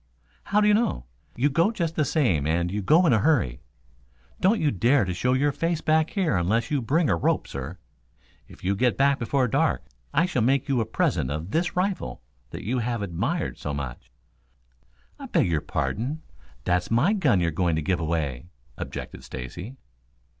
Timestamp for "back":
5.79-6.09, 8.97-9.19